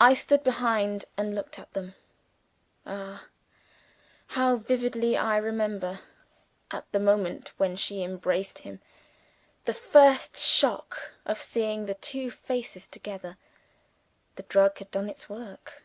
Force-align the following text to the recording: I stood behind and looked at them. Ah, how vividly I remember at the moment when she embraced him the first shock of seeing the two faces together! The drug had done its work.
I 0.00 0.14
stood 0.14 0.42
behind 0.42 1.04
and 1.16 1.32
looked 1.32 1.56
at 1.56 1.72
them. 1.72 1.94
Ah, 2.84 3.26
how 4.26 4.56
vividly 4.56 5.16
I 5.16 5.36
remember 5.36 6.00
at 6.72 6.90
the 6.90 6.98
moment 6.98 7.52
when 7.56 7.76
she 7.76 8.02
embraced 8.02 8.58
him 8.58 8.80
the 9.64 9.72
first 9.72 10.36
shock 10.36 11.12
of 11.24 11.40
seeing 11.40 11.86
the 11.86 11.94
two 11.94 12.28
faces 12.32 12.88
together! 12.88 13.36
The 14.34 14.42
drug 14.42 14.78
had 14.78 14.90
done 14.90 15.08
its 15.08 15.28
work. 15.28 15.84